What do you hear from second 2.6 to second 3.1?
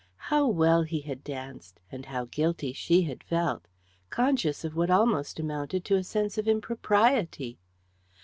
she